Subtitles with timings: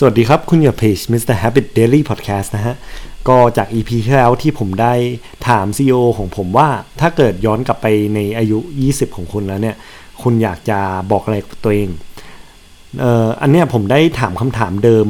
[0.00, 1.36] สวัสดีครับ คุณอยู่เพจ Mr.
[1.42, 2.74] Habit Daily Podcast นะฮะ
[3.28, 4.94] ก็จาก EP ที่แล้วที่ผมได้
[5.48, 6.68] ถาม CEO ของผมว่า
[7.00, 8.58] ถ้าเกิดย้อนกลับไปในอายุ
[8.88, 9.76] 20 ของคุณแล้วเนี่ย
[10.22, 10.78] คุณอยากจะ
[11.12, 11.88] บอกอะไรกับตัวเอง
[13.00, 15.06] เอ่ออันเนี้ยผมได้ถามคำถามเดิม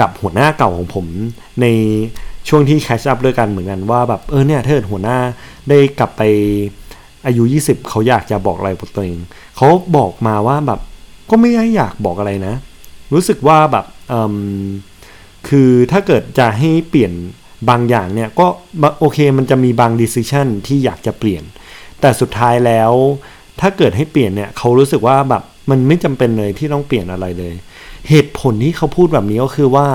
[0.00, 1.06] กับหัวหน้าเก่าของผม
[1.62, 1.66] ใน
[2.48, 5.18] ช่วงที่แคชอัพด้วยกันเหมือนกันว่าแบบ เออเนี่ยถ้าเกิดหัวหน้า
[5.68, 6.22] ได้กลับไป
[7.26, 9.18] อายุ 20 เขาอยากจะบอกอะไรกับตัวเอง
[9.56, 10.80] เขาบอกมาว่าแบบ
[11.30, 12.56] ก็ไม่ได้อยากบอกอะไรนะ
[13.14, 13.86] รู้สึกว่าแบบ
[15.48, 17.12] คือถ้าเกิดจะให้เปลี่ยน
[17.68, 18.46] บางอย่างเนี่ยก็
[19.00, 21.42] โอเคมันจะมีบาง decision ที่อยากจะเปลี่ยน
[22.00, 22.92] แต่สุดท้ายแล้ว
[23.60, 27.54] ถ้าเกิดให้เปลี่ยนเนี่ยเขารู้สึกว่าแบบมันไม่จำเป็นเลยที่ต้องเปลี่ยนอะไรเลย
[28.08, 29.86] เหตุผลที่เขาพูดแบบนี้ก็คือว่า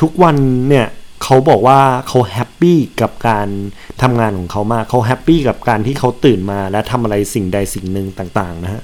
[0.00, 0.36] ทุกวัน
[0.68, 0.86] เนี่ย
[1.22, 3.48] เขาบอกว่าเขา happy กับการ
[4.02, 8.82] ทำงานของเขามากเขา happy กับการที่เขาตื่นมาและทำอะไรสิ่งใดสิ่งหนึ่งต่างๆนะฮะ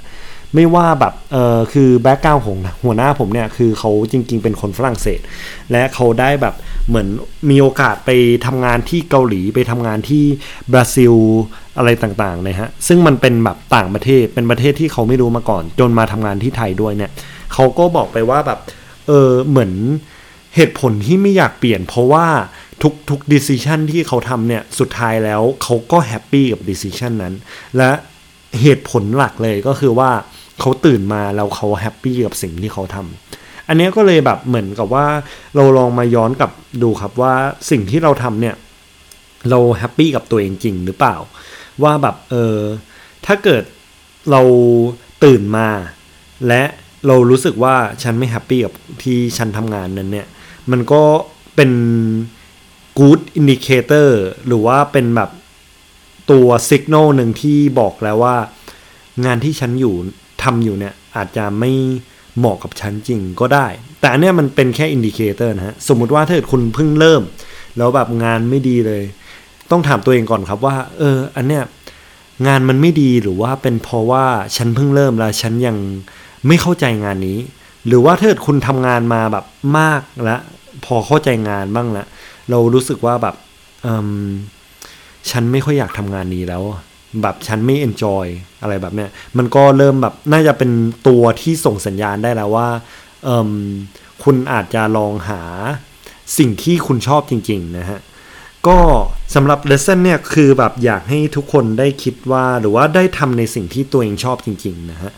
[0.55, 5.21] ไม่ว่าแบบเออคือ background ของหัวหน้าผมเนี่ยคือเขาจริง ๆ เป็นคนฝรั่งเศส
[5.73, 6.55] และเขาได้แบบ
[6.89, 7.09] เหมือน
[7.51, 8.11] มีโอกาสไป
[8.47, 10.25] ทำงานที่เกาหลีไปทำงานที่
[10.73, 11.15] บราซิล
[11.79, 17.11] อะไรต่างๆนะฮะซึ่งมันเป็นแบบต่างประเทศเป็นประเทศที่เขาไม่รู้มาก่อน จนมาทำงานที่ไทยด้วยเนี่ย
[17.53, 18.59] เขาก็บอกไปว่าแบบ
[19.07, 19.73] เออเหมือน
[20.57, 22.27] เหตุผลที่ไม่อยากเปลี่ยน เพราะว่า
[22.83, 27.35] ทุกทุก decision ที่เขาทำเนี่ยสุดท้ายแล้วเขาก็ happy กับ decision นั้น
[27.77, 27.91] และ
[28.61, 30.11] เหตุผลหลักเลยก็คือว่า
[30.61, 35.07] เขาตื่นมาแล้วเขา happy กับสิ่งที่เขาทำอันนี้ก็เลยแบบเหมือนกับว่า
[35.57, 36.51] เราลองมาย้อนกลับ
[36.83, 37.35] ดูครับว่า
[37.71, 38.55] สิ่งที่เราทำเนี่ย
[39.51, 41.17] เรา happy กับตัวเองจริงหรือเปล่า
[41.83, 42.57] ว่าแบบเออ
[43.27, 43.63] ถ้าเกิด
[44.31, 44.43] เรา
[45.25, 45.69] ตื่นมา
[46.49, 46.63] และ
[47.07, 50.27] เรารู้สึกว่าฉันไม่ happy กับที่ฉันทำงานนั้นเนี่ย
[50.71, 51.03] มันก็
[51.57, 51.71] เป็น
[52.99, 54.09] good indicator
[54.47, 55.31] หรือว่าเป็นแบบ
[56.31, 58.37] ตัว signal หนึ่งที่บอกแล้วว่า
[59.25, 59.95] งานที่ฉันอยู่
[60.43, 61.71] ทำอยู่เนี่ยอาจจะไม่
[62.39, 63.67] เหมาะกับฉันจริงก็ได้
[64.01, 67.23] แต่อันเนี้ยมันเป็นแค่ indicator นะฮะ สมมุติว่าถ้าเกิดคุณเพิ่งเริ่ม
[67.77, 69.03] แล้วแบบงานไม่ดีเลย
[69.71, 71.63] ต้องถามตัวเองก่อนครับว่า เออ อันเนี้ย
[72.47, 74.25] งานมันไม่ดีหรือว่าเป็นเพราะว่า
[74.57, 75.77] ฉันเพิ่งเริ่มแล้วฉันยัง
[76.47, 77.39] ไม่เข้าใจงานนี้
[77.87, 79.45] หรือว่าถ้าเกิดคุณทำงานมาแบบ
[79.79, 80.41] มากแล้ว
[80.85, 82.07] พอเข้าใจงานบ้างแล้ว
[82.51, 83.35] เรารู้สึกว่าแบบ
[85.31, 86.63] ฉันไม่ค่อยอยากทำงานนี้แล้ว
[87.23, 88.27] แบบฉันไม่ enjoy
[88.63, 90.71] อะไรแบบเนี้ยมันก็เริ่มแบบน่าจะเป็น
[91.09, 92.69] ตัวที่ส่งสัญญาณได้แล้วว่า
[94.23, 95.43] คุณอาจจะลองหา
[96.39, 98.01] สิ่งที่คุณชอบจริง ๆ นะฮะ
[98.67, 98.79] ก็
[99.35, 105.13] สำหรับ lesson เนี่ยคือแบบอยากให้ทุกคนได้คิดว่าหรือว่าได้ทำในสิ่งที่ตัวเองชอบจริง ๆ นะฮะ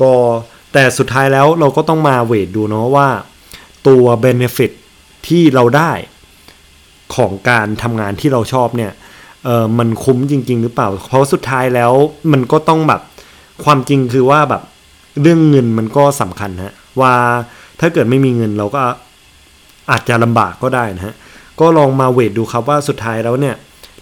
[0.00, 0.12] ก็
[0.72, 3.08] แต่สุดท้ายแล้วเราก็ต้องมาเวทดูเนาะว่า
[3.88, 4.72] ตัวเบนฟิต
[5.28, 5.92] ที่เราได้
[7.16, 8.92] ของการทำงานที่เราชอบเนี่ย
[9.44, 11.92] เออมันคุ้มจริง ๆ หรือเปล่า เพราะสุดท้ายแล้ว
[12.32, 13.00] มันก็ต้องแบบ
[13.64, 14.62] ความจริงคือว่าแบบ
[15.20, 17.14] เรื่องเงินมันก็สำคัญฮะว่า
[17.80, 18.82] ถ้าเกิดไม่มีเงินเราก็
[19.90, 21.14] อาจจะลำบากก็ได้นะฮะ
[21.60, 23.56] ก็ลองมาเวทดูครับว่าสุดท้ายแล้วเนี่ย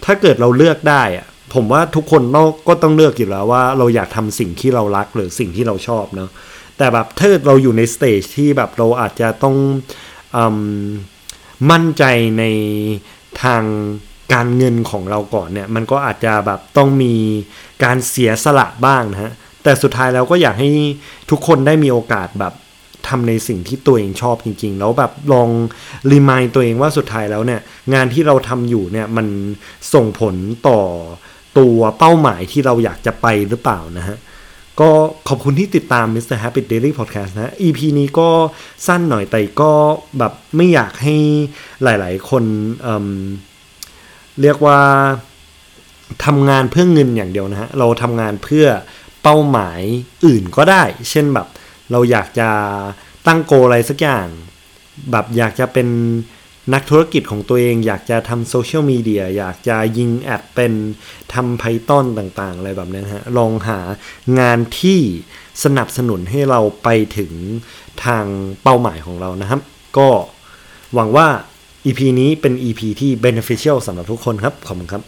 [0.05, 2.23] ถ้าเกิดเราเลือกได้อะผมว่าทุกคน
[2.69, 6.31] ก็ต้องเลือกอยู่แล้วว่าเราอยากทำสิ่งที่เรารักหรือสิ่งที่เราชอบเนาะ
[6.79, 9.57] แต่แบบถ้าเราอยู่ใน stage ที่แบบเราอาจจะต้องเอ
[10.37, 10.39] อ
[11.71, 12.05] มั่นใจ
[12.39, 12.45] ใน
[13.43, 13.63] ทาง
[14.33, 17.15] การเงินของเราก่อนเนี่ยมันก็อาจจะแบบต้องมี
[17.85, 19.33] การเสียสละบ้างนะฮะ
[19.63, 20.71] แต่สุดท้ายแล้วก็อยากให้
[21.31, 22.55] ทุกคนได้มีโอกาสแบบ
[23.09, 25.49] ทำในสิ่งที่ตัวเองชอบจริง ๆ แล้วแบบลอง
[26.11, 27.61] remind ตัวเองว่าสุดท้ายแล้วเนี่ย
[27.95, 29.27] งานที่เราทำอยู่เนี่ยมัน
[29.95, 30.35] ส่งผล
[30.69, 30.81] ต่อ
[31.59, 34.17] ตัวเป้าหมายที่เราอยากจะไปหรือเปล่านะฮะ
[34.81, 34.91] ก็
[35.29, 36.37] ขอบคุณที่ติดตาม Mr.
[36.43, 38.29] Happy Daily Podcast นะ EP นี้ก็
[38.87, 39.73] สั้นหน่อยแต่ก็
[40.19, 41.17] แบบไม่อยากให้
[41.83, 42.45] หลาย ๆ คน
[44.43, 44.81] เรียกว่า
[46.25, 48.67] ทำงานเพื่อเงินอย่างเดียวนะฮะเราทำงานเพื่อ
[49.23, 49.81] เป้าหมาย
[50.27, 51.47] อื่นก็ได้ เช่นแบบ
[51.93, 52.51] เราอยากจะ
[53.27, 54.27] ตั้งโกอะไรสักอย่าง
[55.11, 55.89] แบบอยากจะเป็น
[56.75, 60.73] นักธุรกิจของตัวเอง อยากจะทำโซเชียลมีเดียอยากจะยิงแอดเป็น
[61.35, 63.79] ทำไพทอนต่างๆ อะไรแบบนี้ฮะลองหา
[64.39, 65.01] งานที่
[65.65, 66.89] สนับสนุนให้เราไป
[67.19, 67.33] ถึง
[68.05, 68.25] ทาง
[68.63, 69.61] เป้าหมายของเรานะครับ
[69.99, 70.09] ก็
[70.95, 71.29] หวังว่า
[71.87, 75.03] EP นี้เป็น EP ที่ beneficial สำหรับทุกคนครับ ขอบคุณครับ